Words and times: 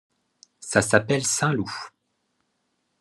Ça 0.59 0.81
s’appelle 0.81 1.23
Saint-Loup. 1.23 1.89